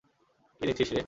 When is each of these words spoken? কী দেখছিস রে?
কী 0.61 0.63
দেখছিস 0.67 0.89
রে? 0.89 0.99